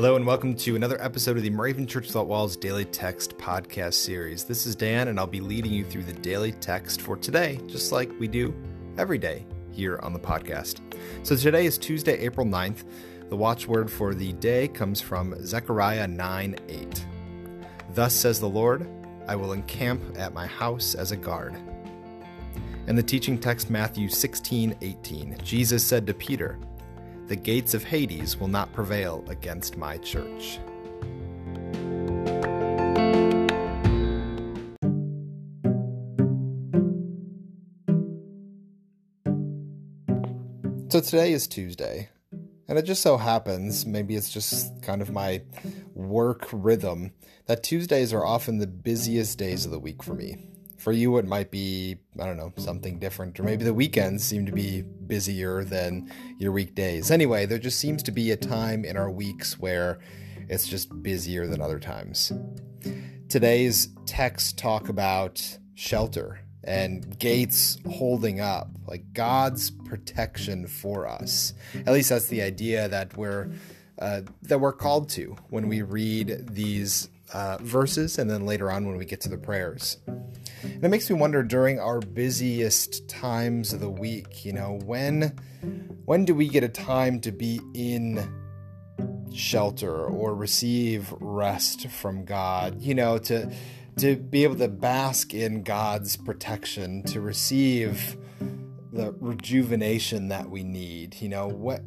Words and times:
Hello, 0.00 0.16
and 0.16 0.26
welcome 0.26 0.54
to 0.54 0.76
another 0.76 0.98
episode 1.02 1.36
of 1.36 1.42
the 1.42 1.50
Moravian 1.50 1.86
Church 1.86 2.06
Without 2.06 2.26
Walls 2.26 2.56
Daily 2.56 2.86
Text 2.86 3.36
podcast 3.36 3.92
series. 3.92 4.44
This 4.44 4.64
is 4.64 4.74
Dan, 4.74 5.08
and 5.08 5.20
I'll 5.20 5.26
be 5.26 5.42
leading 5.42 5.74
you 5.74 5.84
through 5.84 6.04
the 6.04 6.14
daily 6.14 6.52
text 6.52 7.02
for 7.02 7.18
today, 7.18 7.60
just 7.66 7.92
like 7.92 8.10
we 8.18 8.26
do 8.26 8.54
every 8.96 9.18
day 9.18 9.44
here 9.72 10.00
on 10.02 10.14
the 10.14 10.18
podcast. 10.18 10.80
So 11.22 11.36
today 11.36 11.66
is 11.66 11.76
Tuesday, 11.76 12.18
April 12.18 12.46
9th. 12.46 12.84
The 13.28 13.36
watchword 13.36 13.90
for 13.90 14.14
the 14.14 14.32
day 14.32 14.68
comes 14.68 15.02
from 15.02 15.34
Zechariah 15.44 16.08
9 16.08 16.56
8. 16.66 17.06
Thus 17.92 18.14
says 18.14 18.40
the 18.40 18.48
Lord, 18.48 18.88
I 19.28 19.36
will 19.36 19.52
encamp 19.52 20.02
at 20.16 20.32
my 20.32 20.46
house 20.46 20.94
as 20.94 21.12
a 21.12 21.16
guard. 21.16 21.56
And 22.86 22.96
the 22.96 23.02
teaching 23.02 23.38
text, 23.38 23.68
Matthew 23.68 24.08
16 24.08 24.78
18. 24.80 25.36
Jesus 25.44 25.84
said 25.84 26.06
to 26.06 26.14
Peter, 26.14 26.58
the 27.30 27.36
gates 27.36 27.74
of 27.74 27.84
Hades 27.84 28.36
will 28.36 28.48
not 28.48 28.72
prevail 28.72 29.24
against 29.28 29.76
my 29.76 29.96
church. 29.98 30.58
So 40.88 40.98
today 40.98 41.32
is 41.32 41.46
Tuesday, 41.46 42.08
and 42.66 42.76
it 42.76 42.82
just 42.82 43.00
so 43.00 43.16
happens, 43.16 43.86
maybe 43.86 44.16
it's 44.16 44.32
just 44.32 44.82
kind 44.82 45.00
of 45.00 45.12
my 45.12 45.42
work 45.94 46.48
rhythm, 46.50 47.12
that 47.46 47.62
Tuesdays 47.62 48.12
are 48.12 48.26
often 48.26 48.58
the 48.58 48.66
busiest 48.66 49.38
days 49.38 49.64
of 49.64 49.70
the 49.70 49.78
week 49.78 50.02
for 50.02 50.14
me. 50.14 50.48
For 50.80 50.92
you, 50.92 51.18
it 51.18 51.26
might 51.26 51.50
be, 51.50 51.98
I 52.18 52.24
don't 52.24 52.38
know, 52.38 52.54
something 52.56 52.98
different, 52.98 53.38
or 53.38 53.42
maybe 53.42 53.64
the 53.64 53.74
weekends 53.74 54.24
seem 54.24 54.46
to 54.46 54.52
be 54.52 54.80
busier 54.80 55.62
than 55.62 56.10
your 56.38 56.52
weekdays. 56.52 57.10
Anyway, 57.10 57.44
there 57.44 57.58
just 57.58 57.78
seems 57.78 58.02
to 58.04 58.10
be 58.10 58.30
a 58.30 58.36
time 58.36 58.86
in 58.86 58.96
our 58.96 59.10
weeks 59.10 59.58
where 59.58 59.98
it's 60.48 60.66
just 60.66 61.02
busier 61.02 61.46
than 61.46 61.60
other 61.60 61.78
times. 61.78 62.32
Today's 63.28 63.90
texts 64.06 64.52
talk 64.54 64.88
about 64.88 65.58
shelter 65.74 66.40
and 66.64 67.18
gates 67.18 67.76
holding 67.90 68.40
up, 68.40 68.70
like 68.86 69.12
God's 69.12 69.70
protection 69.70 70.66
for 70.66 71.06
us. 71.06 71.52
At 71.74 71.92
least 71.92 72.08
that's 72.08 72.28
the 72.28 72.40
idea 72.40 72.88
that 72.88 73.14
we're 73.18 73.50
uh, 73.98 74.22
that 74.42 74.58
we're 74.58 74.72
called 74.72 75.10
to 75.10 75.36
when 75.50 75.68
we 75.68 75.82
read 75.82 76.46
these 76.48 77.10
uh, 77.32 77.58
verses, 77.60 78.18
and 78.18 78.30
then 78.30 78.46
later 78.46 78.70
on 78.70 78.86
when 78.86 78.96
we 78.96 79.04
get 79.04 79.20
to 79.22 79.28
the 79.28 79.38
prayers. 79.38 79.98
And 80.62 80.84
it 80.84 80.88
makes 80.88 81.08
me 81.08 81.16
wonder 81.16 81.42
during 81.42 81.78
our 81.78 82.00
busiest 82.00 83.08
times 83.08 83.72
of 83.72 83.80
the 83.80 83.90
week, 83.90 84.44
you 84.44 84.52
know, 84.52 84.78
when 84.84 85.38
when 86.04 86.24
do 86.24 86.34
we 86.34 86.48
get 86.48 86.64
a 86.64 86.68
time 86.68 87.20
to 87.20 87.32
be 87.32 87.60
in 87.74 88.28
shelter 89.32 90.04
or 90.04 90.34
receive 90.34 91.12
rest 91.20 91.88
from 91.88 92.24
God? 92.24 92.80
You 92.80 92.94
know, 92.94 93.18
to 93.18 93.52
to 93.98 94.16
be 94.16 94.44
able 94.44 94.56
to 94.56 94.68
bask 94.68 95.34
in 95.34 95.62
God's 95.62 96.16
protection, 96.16 97.02
to 97.04 97.20
receive 97.20 98.16
the 98.92 99.14
rejuvenation 99.20 100.28
that 100.28 100.50
we 100.50 100.62
need. 100.62 101.16
You 101.20 101.28
know, 101.28 101.48
what 101.48 101.82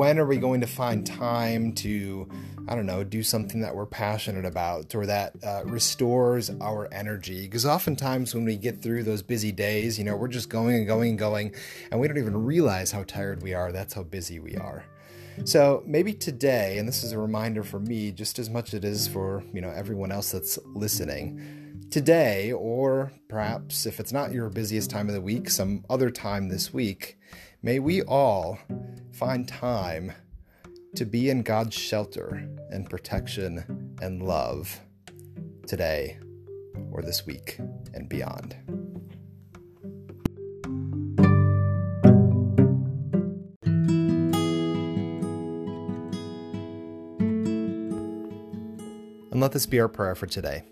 when 0.00 0.18
are 0.18 0.24
we 0.24 0.38
going 0.38 0.62
to 0.62 0.66
find 0.66 1.06
time 1.06 1.74
to 1.74 2.26
i 2.68 2.74
don't 2.74 2.86
know 2.86 3.04
do 3.04 3.22
something 3.22 3.60
that 3.60 3.74
we're 3.74 3.84
passionate 3.84 4.46
about 4.46 4.94
or 4.94 5.04
that 5.04 5.34
uh, 5.44 5.60
restores 5.66 6.50
our 6.62 6.88
energy? 6.90 7.42
Because 7.42 7.66
oftentimes 7.66 8.34
when 8.34 8.46
we 8.46 8.56
get 8.56 8.80
through 8.80 9.02
those 9.02 9.20
busy 9.20 9.52
days 9.52 9.98
you 9.98 10.04
know 10.06 10.16
we're 10.16 10.28
just 10.28 10.48
going 10.48 10.76
and 10.76 10.86
going 10.86 11.10
and 11.10 11.18
going 11.18 11.54
and 11.90 12.00
we 12.00 12.08
don't 12.08 12.16
even 12.16 12.46
realize 12.46 12.90
how 12.90 13.02
tired 13.02 13.42
we 13.42 13.52
are. 13.52 13.72
That's 13.72 13.92
how 13.92 14.02
busy 14.02 14.40
we 14.40 14.56
are. 14.56 14.86
So 15.44 15.82
maybe 15.84 16.14
today 16.14 16.78
and 16.78 16.88
this 16.88 17.04
is 17.04 17.12
a 17.12 17.18
reminder 17.18 17.62
for 17.62 17.78
me 17.78 18.10
just 18.10 18.38
as 18.38 18.48
much 18.48 18.68
as 18.68 18.74
it 18.78 18.84
is 18.86 19.06
for 19.06 19.44
you 19.52 19.60
know 19.60 19.68
everyone 19.68 20.12
else 20.12 20.30
that's 20.30 20.58
listening 20.74 21.86
today 21.90 22.52
or 22.52 23.12
perhaps 23.28 23.84
if 23.84 24.00
it's 24.00 24.14
not 24.14 24.32
your 24.32 24.48
busiest 24.48 24.88
time 24.88 25.08
of 25.08 25.14
the 25.14 25.20
week 25.20 25.50
some 25.50 25.84
other 25.90 26.08
time 26.08 26.48
this 26.48 26.72
week 26.72 27.18
may 27.62 27.78
we 27.78 28.02
all 28.02 28.58
find 29.12 29.46
time 29.46 30.12
to 30.94 31.04
be 31.04 31.28
in 31.28 31.42
God's 31.42 31.74
shelter 31.74 32.48
and 32.70 32.88
protection 32.88 33.94
and 34.00 34.22
love 34.22 34.80
today 35.66 36.18
or 36.90 37.02
this 37.02 37.26
week 37.26 37.58
and 37.92 38.08
beyond. 38.08 38.56
And 49.30 49.40
let 49.40 49.52
this 49.52 49.66
be 49.66 49.80
our 49.80 49.88
prayer 49.88 50.14
for 50.14 50.26
today. 50.26 50.64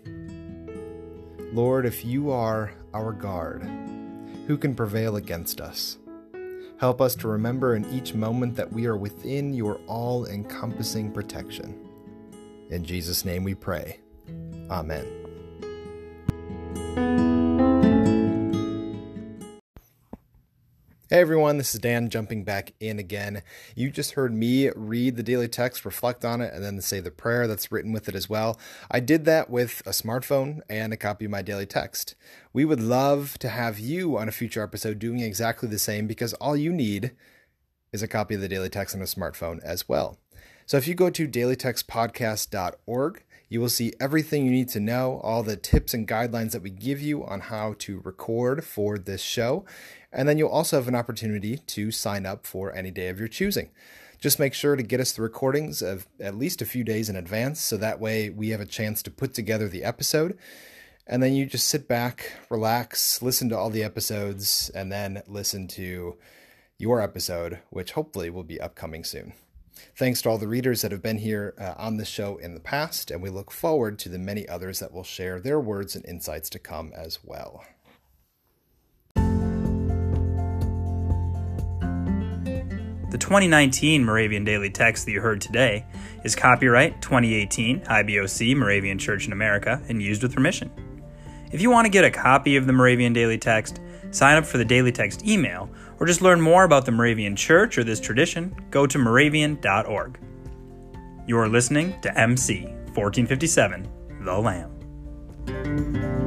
Lord, 1.53 1.85
if 1.85 2.03
you 2.03 2.31
are 2.31 2.73
our 2.93 3.13
guard, 3.13 3.63
who 4.47 4.57
can 4.57 4.75
prevail 4.75 5.15
against 5.15 5.61
us? 5.61 5.97
Help 6.79 7.01
us 7.01 7.13
to 7.15 7.27
remember 7.27 7.75
in 7.75 7.85
each 7.91 8.13
moment 8.13 8.55
that 8.55 8.71
we 8.71 8.85
are 8.85 8.95
within 8.95 9.53
your 9.53 9.81
all 9.85 10.25
encompassing 10.27 11.11
protection. 11.11 11.77
In 12.69 12.85
Jesus' 12.85 13.25
name 13.25 13.43
we 13.43 13.53
pray. 13.53 13.99
Amen. 14.69 15.18
Hey 21.11 21.21
everyone, 21.21 21.57
this 21.57 21.73
is 21.73 21.81
Dan 21.81 22.07
jumping 22.09 22.43
back 22.43 22.73
in 22.79 22.99
again. 22.99 23.41
You 23.75 23.89
just 23.89 24.11
heard 24.11 24.31
me 24.31 24.69
read 24.75 25.15
the 25.15 25.23
daily 25.23 25.47
text, 25.47 25.83
reflect 25.83 26.23
on 26.23 26.39
it, 26.39 26.53
and 26.53 26.63
then 26.63 26.79
say 26.81 26.99
the 26.99 27.09
prayer 27.09 27.47
that's 27.47 27.71
written 27.71 27.91
with 27.91 28.07
it 28.07 28.13
as 28.13 28.29
well. 28.29 28.59
I 28.91 28.99
did 28.99 29.25
that 29.25 29.49
with 29.49 29.81
a 29.87 29.89
smartphone 29.89 30.61
and 30.69 30.93
a 30.93 30.97
copy 30.97 31.25
of 31.25 31.31
my 31.31 31.41
daily 31.41 31.65
text. 31.65 32.13
We 32.53 32.63
would 32.63 32.79
love 32.79 33.39
to 33.39 33.49
have 33.49 33.79
you 33.79 34.19
on 34.19 34.29
a 34.29 34.31
future 34.31 34.61
episode 34.61 34.99
doing 34.99 35.21
exactly 35.21 35.67
the 35.67 35.79
same 35.79 36.05
because 36.05 36.35
all 36.35 36.55
you 36.55 36.71
need 36.71 37.13
is 37.91 38.03
a 38.03 38.07
copy 38.07 38.35
of 38.35 38.41
the 38.41 38.47
daily 38.47 38.69
text 38.69 38.93
on 38.93 39.01
a 39.01 39.05
smartphone 39.05 39.59
as 39.63 39.89
well. 39.89 40.19
So 40.67 40.77
if 40.77 40.87
you 40.87 40.93
go 40.93 41.09
to 41.09 41.27
dailytextpodcast.org, 41.27 43.23
you 43.49 43.59
will 43.59 43.69
see 43.69 43.93
everything 43.99 44.45
you 44.45 44.51
need 44.51 44.69
to 44.69 44.79
know, 44.79 45.19
all 45.23 45.41
the 45.41 45.57
tips 45.57 45.93
and 45.93 46.07
guidelines 46.07 46.51
that 46.51 46.61
we 46.61 46.69
give 46.69 47.01
you 47.01 47.25
on 47.25 47.41
how 47.41 47.75
to 47.79 47.99
record 48.01 48.63
for 48.63 48.97
this 48.97 49.21
show. 49.21 49.65
And 50.13 50.29
then 50.29 50.37
you'll 50.37 50.49
also 50.49 50.77
have 50.77 50.87
an 50.87 50.95
opportunity 50.95 51.57
to 51.57 51.91
sign 51.91 52.25
up 52.27 52.45
for 52.45 52.73
any 52.73 52.91
day 52.91 53.09
of 53.09 53.19
your 53.19 53.27
choosing. 53.27 53.71
Just 54.19 54.39
make 54.39 54.53
sure 54.53 54.75
to 54.75 54.83
get 54.83 54.99
us 54.99 55.13
the 55.13 55.21
recordings 55.21 55.81
of 55.81 56.05
at 56.19 56.37
least 56.37 56.61
a 56.61 56.65
few 56.65 56.83
days 56.83 57.09
in 57.09 57.15
advance 57.15 57.59
so 57.59 57.77
that 57.77 57.99
way 57.99 58.29
we 58.29 58.49
have 58.49 58.61
a 58.61 58.65
chance 58.65 59.01
to 59.03 59.11
put 59.11 59.33
together 59.33 59.67
the 59.67 59.83
episode. 59.83 60.37
And 61.07 61.23
then 61.23 61.33
you 61.33 61.47
just 61.47 61.67
sit 61.67 61.87
back, 61.87 62.33
relax, 62.49 63.21
listen 63.21 63.49
to 63.49 63.57
all 63.57 63.71
the 63.71 63.83
episodes, 63.83 64.69
and 64.75 64.91
then 64.91 65.23
listen 65.25 65.67
to 65.69 66.17
your 66.77 67.01
episode, 67.01 67.59
which 67.71 67.93
hopefully 67.93 68.29
will 68.29 68.43
be 68.43 68.61
upcoming 68.61 69.03
soon. 69.03 69.33
Thanks 69.95 70.21
to 70.21 70.29
all 70.29 70.37
the 70.37 70.47
readers 70.47 70.81
that 70.81 70.91
have 70.91 71.01
been 71.01 71.17
here 71.17 71.53
uh, 71.59 71.73
on 71.77 71.97
the 71.97 72.05
show 72.05 72.37
in 72.37 72.53
the 72.53 72.59
past, 72.59 73.11
and 73.11 73.21
we 73.21 73.29
look 73.29 73.51
forward 73.51 73.99
to 73.99 74.09
the 74.09 74.19
many 74.19 74.47
others 74.47 74.79
that 74.79 74.93
will 74.93 75.03
share 75.03 75.39
their 75.39 75.59
words 75.59 75.95
and 75.95 76.05
insights 76.05 76.49
to 76.51 76.59
come 76.59 76.91
as 76.95 77.19
well. 77.23 77.63
The 83.11 83.17
2019 83.17 84.05
Moravian 84.05 84.45
Daily 84.45 84.69
Text 84.69 85.05
that 85.05 85.11
you 85.11 85.19
heard 85.19 85.41
today 85.41 85.83
is 86.23 86.35
copyright 86.35 87.01
2018 87.01 87.81
IBOC 87.81 88.55
Moravian 88.55 88.99
Church 88.99 89.25
in 89.25 89.33
America 89.33 89.81
and 89.89 89.99
used 90.01 90.21
with 90.21 90.35
permission. 90.35 90.71
If 91.51 91.59
you 91.61 91.71
want 91.71 91.85
to 91.85 91.89
get 91.89 92.05
a 92.05 92.11
copy 92.11 92.55
of 92.55 92.67
the 92.67 92.73
Moravian 92.73 93.11
Daily 93.11 93.39
Text, 93.39 93.81
sign 94.11 94.37
up 94.37 94.45
for 94.45 94.57
the 94.57 94.65
Daily 94.65 94.91
Text 94.91 95.25
email, 95.25 95.69
or 95.99 96.05
just 96.05 96.21
learn 96.21 96.39
more 96.41 96.63
about 96.63 96.85
the 96.85 96.91
Moravian 96.91 97.35
Church 97.35 97.77
or 97.77 97.83
this 97.83 97.99
tradition, 97.99 98.55
go 98.71 98.87
to 98.87 98.97
moravian.org. 98.97 100.19
You 101.27 101.37
are 101.37 101.47
listening 101.47 101.99
to 102.01 102.17
MC 102.17 102.63
1457, 102.95 103.87
The 104.21 104.37
Lamb. 104.37 106.18